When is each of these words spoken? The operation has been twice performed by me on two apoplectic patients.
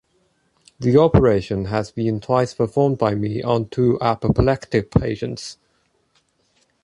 The 0.79 0.97
operation 0.97 1.65
has 1.65 1.91
been 1.91 2.19
twice 2.21 2.55
performed 2.55 2.97
by 2.97 3.13
me 3.13 3.43
on 3.43 3.69
two 3.69 3.99
apoplectic 4.01 4.89
patients. 4.89 5.57